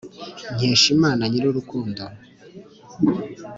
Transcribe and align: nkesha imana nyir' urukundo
nkesha 0.55 0.87
imana 0.95 1.21
nyir' 1.31 1.49
urukundo 1.51 2.03